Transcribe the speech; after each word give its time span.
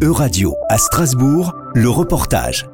Euradio 0.00 0.54
à 0.68 0.78
Strasbourg, 0.78 1.56
le 1.74 1.90
reportage. 1.90 2.68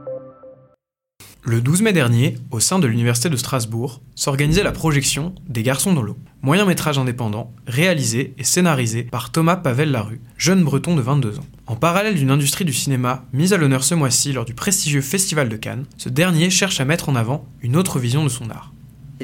Le 1.43 1.63
12 1.63 1.81
mai 1.81 1.95
dernier, 1.95 2.37
au 2.51 2.61
sein 2.61 2.79
de 2.79 2.87
l'Université 2.87 3.31
de 3.31 3.37
Strasbourg, 3.37 4.03
s'organisait 4.15 4.63
la 4.63 4.73
projection 4.73 5.35
des 5.49 5.63
Garçons 5.63 5.95
dans 5.95 6.03
l'eau, 6.03 6.19
moyen 6.43 6.67
métrage 6.67 6.99
indépendant, 6.99 7.51
réalisé 7.67 8.35
et 8.37 8.45
scénarisé 8.45 9.05
par 9.05 9.33
Thomas 9.33 9.57
Pavel 9.57 9.91
Larue, 9.91 10.21
jeune 10.37 10.65
breton 10.65 10.97
de 10.97 11.01
22 11.01 11.39
ans. 11.39 11.47
En 11.67 11.77
parallèle 11.77 12.17
d'une 12.17 12.31
industrie 12.31 12.67
du 12.67 12.75
cinéma 12.75 13.25
mise 13.33 13.55
à 13.55 13.57
l'honneur 13.57 13.85
ce 13.85 13.95
mois-ci 13.95 14.35
lors 14.35 14.45
du 14.45 14.53
prestigieux 14.53 15.01
Festival 15.01 15.49
de 15.49 15.57
Cannes, 15.57 15.87
ce 15.97 16.11
dernier 16.11 16.51
cherche 16.51 16.79
à 16.79 16.85
mettre 16.85 17.09
en 17.09 17.17
avant 17.17 17.47
une 17.63 17.77
autre 17.77 17.99
vision 17.99 18.23
de 18.23 18.29
son 18.29 18.51
art. 18.51 18.74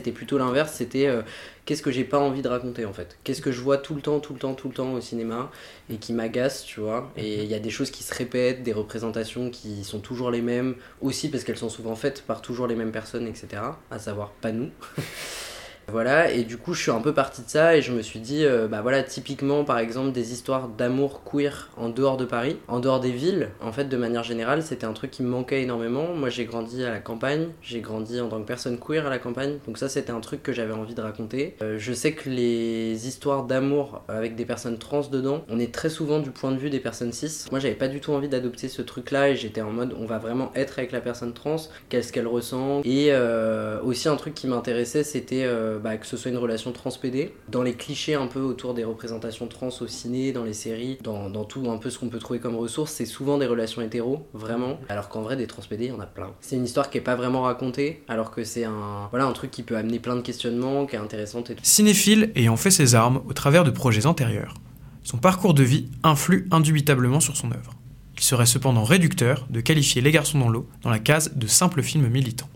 C'était 0.00 0.12
plutôt 0.12 0.38
l'inverse, 0.38 0.72
c'était 0.72 1.08
euh, 1.08 1.20
qu'est-ce 1.66 1.82
que 1.82 1.90
j'ai 1.90 2.04
pas 2.04 2.18
envie 2.18 2.40
de 2.40 2.48
raconter 2.48 2.86
en 2.86 2.92
fait. 2.94 3.18
Qu'est-ce 3.22 3.42
que 3.42 3.52
je 3.52 3.60
vois 3.60 3.76
tout 3.76 3.94
le 3.94 4.00
temps, 4.00 4.18
tout 4.18 4.32
le 4.32 4.38
temps, 4.38 4.54
tout 4.54 4.68
le 4.68 4.72
temps 4.72 4.94
au 4.94 5.00
cinéma 5.02 5.50
et 5.90 5.96
qui 5.96 6.14
m'agace, 6.14 6.64
tu 6.64 6.80
vois. 6.80 7.12
Et 7.18 7.42
il 7.42 7.50
y 7.50 7.54
a 7.54 7.58
des 7.58 7.68
choses 7.68 7.90
qui 7.90 8.02
se 8.02 8.14
répètent, 8.14 8.62
des 8.62 8.72
représentations 8.72 9.50
qui 9.50 9.84
sont 9.84 9.98
toujours 9.98 10.30
les 10.30 10.40
mêmes, 10.40 10.76
aussi 11.02 11.28
parce 11.28 11.44
qu'elles 11.44 11.58
sont 11.58 11.68
souvent 11.68 11.96
faites 11.96 12.22
par 12.22 12.40
toujours 12.40 12.66
les 12.66 12.76
mêmes 12.76 12.92
personnes, 12.92 13.26
etc. 13.26 13.60
À 13.90 13.98
savoir 13.98 14.30
pas 14.30 14.52
nous. 14.52 14.70
Voilà, 15.90 16.30
et 16.30 16.44
du 16.44 16.56
coup, 16.56 16.74
je 16.74 16.82
suis 16.82 16.90
un 16.90 17.00
peu 17.00 17.12
parti 17.12 17.42
de 17.42 17.48
ça 17.48 17.76
et 17.76 17.82
je 17.82 17.92
me 17.92 18.02
suis 18.02 18.20
dit, 18.20 18.44
euh, 18.44 18.68
bah 18.68 18.80
voilà, 18.80 19.02
typiquement, 19.02 19.64
par 19.64 19.78
exemple, 19.78 20.12
des 20.12 20.32
histoires 20.32 20.68
d'amour 20.68 21.22
queer 21.24 21.68
en 21.76 21.88
dehors 21.88 22.16
de 22.16 22.24
Paris, 22.24 22.56
en 22.68 22.80
dehors 22.80 23.00
des 23.00 23.10
villes, 23.10 23.50
en 23.60 23.72
fait, 23.72 23.84
de 23.84 23.96
manière 23.96 24.22
générale, 24.22 24.62
c'était 24.62 24.86
un 24.86 24.92
truc 24.92 25.10
qui 25.10 25.22
me 25.22 25.28
manquait 25.28 25.62
énormément. 25.62 26.14
Moi, 26.14 26.28
j'ai 26.28 26.44
grandi 26.44 26.84
à 26.84 26.90
la 26.90 26.98
campagne, 26.98 27.48
j'ai 27.62 27.80
grandi 27.80 28.20
en 28.20 28.28
tant 28.28 28.40
que 28.40 28.46
personne 28.46 28.78
queer 28.78 29.06
à 29.06 29.10
la 29.10 29.18
campagne, 29.18 29.58
donc 29.66 29.78
ça, 29.78 29.88
c'était 29.88 30.12
un 30.12 30.20
truc 30.20 30.42
que 30.42 30.52
j'avais 30.52 30.72
envie 30.72 30.94
de 30.94 31.00
raconter. 31.00 31.56
Euh, 31.62 31.76
je 31.78 31.92
sais 31.92 32.12
que 32.12 32.30
les 32.30 33.08
histoires 33.08 33.44
d'amour 33.44 34.02
avec 34.08 34.36
des 34.36 34.44
personnes 34.44 34.78
trans 34.78 35.02
dedans, 35.10 35.44
on 35.48 35.58
est 35.58 35.72
très 35.72 35.88
souvent 35.88 36.20
du 36.20 36.30
point 36.30 36.52
de 36.52 36.58
vue 36.58 36.70
des 36.70 36.80
personnes 36.80 37.12
cis. 37.12 37.46
Moi, 37.50 37.60
j'avais 37.60 37.74
pas 37.74 37.88
du 37.88 38.00
tout 38.00 38.12
envie 38.12 38.28
d'adopter 38.28 38.68
ce 38.68 38.82
truc-là 38.82 39.30
et 39.30 39.36
j'étais 39.36 39.60
en 39.60 39.70
mode, 39.70 39.94
on 39.98 40.06
va 40.06 40.18
vraiment 40.18 40.52
être 40.54 40.78
avec 40.78 40.92
la 40.92 41.00
personne 41.00 41.32
trans, 41.32 41.56
qu'est-ce 41.88 42.12
qu'elle 42.12 42.26
ressent. 42.26 42.82
Et 42.84 43.08
euh, 43.10 43.80
aussi, 43.82 44.08
un 44.08 44.16
truc 44.16 44.34
qui 44.34 44.46
m'intéressait, 44.46 45.04
c'était 45.04 45.44
bah, 45.82 45.96
que 45.96 46.06
ce 46.06 46.16
soit 46.16 46.30
une 46.30 46.36
relation 46.36 46.72
transpédée. 46.72 47.34
Dans 47.48 47.62
les 47.62 47.74
clichés 47.74 48.14
un 48.14 48.26
peu 48.26 48.40
autour 48.40 48.74
des 48.74 48.84
représentations 48.84 49.46
trans 49.46 49.70
au 49.80 49.86
ciné, 49.86 50.32
dans 50.32 50.44
les 50.44 50.52
séries, 50.52 50.98
dans, 51.02 51.30
tout 51.44 51.70
un 51.70 51.78
peu 51.78 51.90
ce 51.90 51.98
qu'on 51.98 52.08
peut 52.08 52.18
trouver 52.18 52.38
comme 52.38 52.56
ressources, 52.56 52.92
c'est 52.92 53.06
souvent 53.06 53.38
des 53.38 53.46
relations 53.46 53.82
hétéros, 53.82 54.26
vraiment. 54.32 54.78
Alors 54.88 55.08
qu'en 55.08 55.22
vrai, 55.22 55.36
des 55.36 55.46
transpédés, 55.46 55.86
il 55.86 55.90
y 55.90 55.92
en 55.92 56.00
a 56.00 56.06
plein. 56.06 56.30
C'est 56.40 56.56
une 56.56 56.64
histoire 56.64 56.90
qui 56.90 56.98
est 56.98 57.02
pas 57.02 57.16
vraiment 57.16 57.42
racontée, 57.42 58.02
alors 58.08 58.30
que 58.30 58.44
c'est 58.44 58.64
un, 58.64 59.08
voilà, 59.10 59.26
un 59.26 59.32
truc 59.32 59.50
qui 59.50 59.62
peut 59.62 59.76
amener 59.76 59.98
plein 59.98 60.16
de 60.16 60.20
questionnements, 60.20 60.86
qui 60.86 60.96
est 60.96 60.98
intéressante 61.00 61.50
et 61.50 61.54
tout. 61.54 61.62
Cinéphile 61.64 62.32
ayant 62.36 62.56
fait 62.56 62.70
ses 62.70 62.94
armes 62.94 63.22
au 63.28 63.32
travers 63.32 63.64
de 63.64 63.70
projets 63.70 64.06
antérieurs, 64.06 64.54
son 65.02 65.18
parcours 65.18 65.54
de 65.54 65.62
vie 65.62 65.88
influe 66.02 66.46
indubitablement 66.50 67.20
sur 67.20 67.36
son 67.36 67.50
œuvre. 67.52 67.74
Il 68.16 68.22
serait 68.22 68.46
cependant 68.46 68.84
réducteur 68.84 69.46
de 69.48 69.60
qualifier 69.60 70.02
Les 70.02 70.12
Garçons 70.12 70.38
dans 70.38 70.50
l'eau 70.50 70.68
dans 70.82 70.90
la 70.90 70.98
case 70.98 71.32
de 71.36 71.46
simple 71.46 71.82
film 71.82 72.06
militant. 72.08 72.48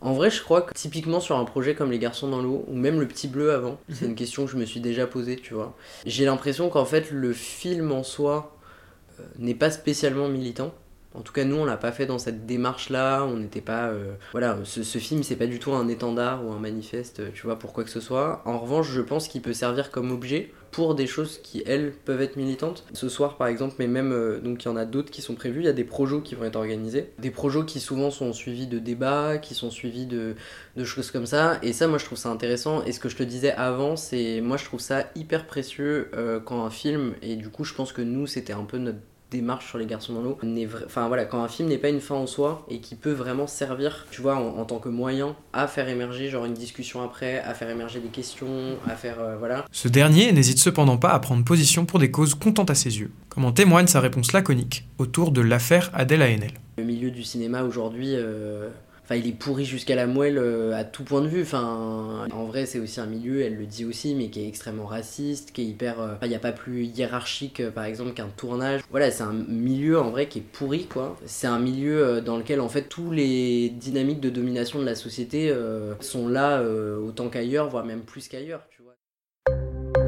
En 0.00 0.12
vrai, 0.12 0.30
je 0.30 0.42
crois 0.42 0.62
que 0.62 0.72
typiquement 0.74 1.20
sur 1.20 1.36
un 1.36 1.44
projet 1.44 1.74
comme 1.74 1.90
Les 1.90 1.98
Garçons 1.98 2.28
dans 2.28 2.40
l'eau, 2.40 2.64
ou 2.68 2.74
même 2.74 3.00
Le 3.00 3.08
Petit 3.08 3.26
Bleu 3.26 3.52
avant, 3.52 3.78
c'est 3.88 4.02
mhm. 4.02 4.10
une 4.10 4.16
question 4.16 4.44
que 4.46 4.52
je 4.52 4.56
me 4.56 4.64
suis 4.64 4.80
déjà 4.80 5.06
posée, 5.06 5.36
tu 5.36 5.54
vois. 5.54 5.76
J'ai 6.06 6.24
l'impression 6.24 6.68
qu'en 6.68 6.84
fait, 6.84 7.10
le 7.10 7.32
film 7.32 7.90
en 7.90 8.04
soi 8.04 8.56
euh, 9.18 9.24
n'est 9.38 9.54
pas 9.54 9.70
spécialement 9.70 10.28
militant. 10.28 10.72
En 11.14 11.22
tout 11.22 11.32
cas, 11.32 11.44
nous, 11.44 11.56
on 11.56 11.64
l'a 11.64 11.76
pas 11.76 11.90
fait 11.90 12.06
dans 12.06 12.18
cette 12.18 12.46
démarche-là. 12.46 13.24
On 13.24 13.36
n'était 13.36 13.60
pas. 13.62 13.88
Euh, 13.88 14.12
voilà, 14.32 14.58
ce, 14.64 14.98
film, 14.98 15.22
c'est 15.22 15.36
pas 15.36 15.46
du 15.46 15.58
tout 15.58 15.72
un 15.72 15.88
étendard 15.88 16.44
ou 16.44 16.52
un 16.52 16.58
manifeste, 16.58 17.32
tu 17.32 17.42
vois, 17.44 17.58
pour 17.58 17.72
quoi 17.72 17.84
que 17.84 17.90
ce 17.90 18.00
soit. 18.00 18.42
En 18.44 18.58
revanche, 18.58 18.90
je 18.90 19.00
pense 19.00 19.28
qu'il 19.28 19.40
peut 19.40 19.54
servir 19.54 19.90
comme 19.90 20.10
objet 20.10 20.52
pour 20.70 20.94
des 20.94 21.06
choses 21.06 21.38
qui, 21.42 21.62
elles, 21.66 21.92
peuvent 21.92 22.20
être 22.20 22.36
militantes. 22.36 22.84
Ce 22.92 23.08
soir, 23.08 23.36
par 23.36 23.46
exemple, 23.46 23.76
mais 23.78 23.86
même, 23.86 24.12
euh, 24.12 24.38
donc 24.38 24.62
il 24.62 24.66
y 24.66 24.70
en 24.70 24.76
a 24.76 24.84
d'autres 24.84 25.10
qui 25.10 25.22
sont 25.22 25.34
prévus. 25.34 25.60
Il 25.60 25.64
y 25.64 25.68
a 25.68 25.72
des 25.72 25.84
projets 25.84 26.20
qui 26.20 26.34
vont 26.34 26.44
être 26.44 26.56
organisés. 26.56 27.10
Des 27.18 27.30
projets 27.30 27.64
qui 27.64 27.80
souvent 27.80 28.10
sont 28.10 28.34
suivis 28.34 28.66
de 28.66 28.78
débats, 28.78 29.38
qui 29.38 29.54
sont 29.54 29.70
suivis 29.70 30.04
de, 30.04 30.34
de 30.76 30.84
choses 30.84 31.10
comme 31.10 31.26
ça. 31.26 31.58
Et 31.62 31.72
ça, 31.72 31.88
moi, 31.88 31.98
je 31.98 32.04
trouve 32.04 32.18
ça 32.18 32.28
intéressant. 32.28 32.84
Et 32.84 32.92
ce 32.92 33.00
que 33.00 33.08
je 33.08 33.16
te 33.16 33.22
disais 33.22 33.52
avant, 33.52 33.96
c'est. 33.96 34.42
Moi, 34.42 34.58
je 34.58 34.64
trouve 34.64 34.80
ça 34.80 35.06
hyper 35.14 35.46
précieux 35.46 36.10
euh, 36.14 36.38
quand 36.38 36.64
un 36.64 36.70
film. 36.70 37.14
Et 37.22 37.36
du 37.36 37.48
coup, 37.48 37.64
je 37.64 37.72
pense 37.72 37.92
que 37.92 38.02
nous, 38.02 38.26
c'était 38.26 38.52
un 38.52 38.64
peu 38.64 38.76
notre 38.76 38.98
démarche 39.30 39.68
sur 39.68 39.78
les 39.78 39.86
garçons 39.86 40.14
dans 40.14 40.22
l'eau 40.22 40.38
enfin 40.86 41.08
voilà 41.08 41.24
quand 41.24 41.42
un 41.42 41.48
film 41.48 41.68
n'est 41.68 41.78
pas 41.78 41.90
une 41.90 42.00
fin 42.00 42.14
en 42.14 42.26
soi 42.26 42.64
et 42.70 42.80
qui 42.80 42.94
peut 42.94 43.12
vraiment 43.12 43.46
servir 43.46 44.06
tu 44.10 44.22
vois 44.22 44.36
en, 44.36 44.64
tant 44.64 44.78
que 44.78 44.88
moyen 44.88 45.36
à 45.52 45.66
faire 45.66 45.88
émerger 45.88 46.30
genre 46.30 46.46
une 46.46 46.54
discussion 46.54 47.02
après 47.02 47.40
à 47.40 47.54
faire 47.54 47.68
émerger 47.68 48.00
des 48.00 48.08
questions 48.08 48.76
à 48.88 48.94
faire 48.94 49.20
euh, 49.20 49.36
voilà. 49.36 49.66
Ce 49.70 49.88
dernier 49.88 50.32
n'hésite 50.32 50.58
cependant 50.58 50.96
pas 50.96 51.10
à 51.10 51.18
prendre 51.18 51.44
position 51.44 51.84
pour 51.84 51.98
des 51.98 52.10
causes 52.10 52.34
contentes 52.34 52.70
à 52.70 52.74
ses 52.74 53.00
yeux 53.00 53.10
comme 53.28 53.44
en 53.44 53.52
témoigne 53.52 53.86
sa 53.86 54.00
réponse 54.00 54.32
laconique 54.32 54.88
autour 54.98 55.30
de 55.30 55.40
l'affaire 55.40 55.90
Adèle 55.94 56.22
Haenel. 56.22 56.52
Le 56.78 56.84
milieu 56.84 57.10
du 57.10 57.22
cinéma 57.22 57.62
aujourd'hui 57.64 58.12
euh, 58.14 58.68
Enfin, 59.08 59.18
il 59.18 59.26
est 59.26 59.32
pourri 59.32 59.64
jusqu'à 59.64 59.94
la 59.94 60.06
moelle 60.06 60.36
euh, 60.36 60.76
à 60.76 60.84
tout 60.84 61.02
point 61.02 61.22
de 61.22 61.28
vue. 61.28 61.40
Enfin, 61.40 62.26
en 62.30 62.44
vrai, 62.44 62.66
c'est 62.66 62.78
aussi 62.78 63.00
un 63.00 63.06
milieu, 63.06 63.40
elle 63.40 63.56
le 63.56 63.64
dit 63.64 63.86
aussi, 63.86 64.14
mais 64.14 64.28
qui 64.28 64.44
est 64.44 64.48
extrêmement 64.48 64.84
raciste, 64.84 65.52
qui 65.52 65.62
est 65.62 65.64
hyper. 65.64 65.98
Euh, 65.98 66.14
il 66.20 66.28
n'y 66.28 66.34
a 66.34 66.38
pas 66.38 66.52
plus 66.52 66.84
hiérarchique, 66.84 67.60
euh, 67.60 67.70
par 67.70 67.84
exemple, 67.84 68.12
qu'un 68.12 68.28
tournage. 68.36 68.82
Voilà, 68.90 69.10
c'est 69.10 69.22
un 69.22 69.32
milieu 69.32 69.98
en 69.98 70.10
vrai 70.10 70.28
qui 70.28 70.40
est 70.40 70.42
pourri, 70.42 70.84
quoi. 70.84 71.16
C'est 71.24 71.46
un 71.46 71.58
milieu 71.58 72.20
dans 72.20 72.36
lequel, 72.36 72.60
en 72.60 72.68
fait, 72.68 72.82
tous 72.82 73.10
les 73.10 73.70
dynamiques 73.70 74.20
de 74.20 74.28
domination 74.28 74.78
de 74.78 74.84
la 74.84 74.94
société 74.94 75.54
sont 76.00 76.28
là 76.28 76.62
autant 76.62 77.30
qu'ailleurs, 77.30 77.70
voire 77.70 77.86
même 77.86 78.02
plus 78.02 78.28
qu'ailleurs, 78.28 78.66
tu 78.68 78.82
vois. 78.82 78.94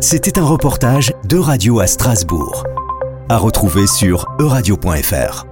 C'était 0.01 0.39
un 0.39 0.45
reportage 0.45 1.13
de 1.25 1.39
Radio 1.39 1.81
à 1.81 1.87
Strasbourg. 1.87 2.65
À 3.31 3.39
retrouver 3.39 3.87
sur 3.87 4.27
euradio.fr. 4.39 5.50